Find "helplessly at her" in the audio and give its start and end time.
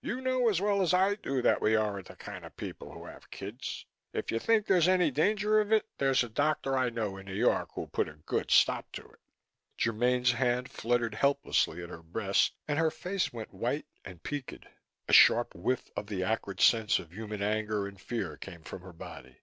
11.16-12.00